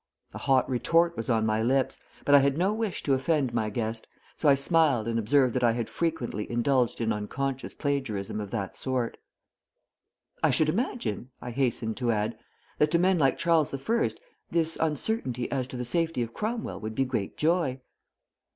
[0.33, 3.69] A hot retort was on my lips, but I had no wish to offend my
[3.69, 8.49] guest, so I smiled and observed that I had frequently indulged in unconscious plagiarism of
[8.49, 9.17] that sort.
[10.41, 12.35] "I should imagine," I hastened to add,
[12.79, 14.19] "that to men like Charles the First
[14.49, 17.79] this uncertainty as to the safety of Cromwell would be great joy."